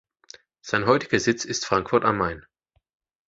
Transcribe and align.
Sein 0.65 0.87
heutiger 0.87 1.19
Sitz 1.19 1.45
ist 1.45 1.63
Frankfurt 1.67 2.05
am 2.05 2.17
Main. 2.17 2.43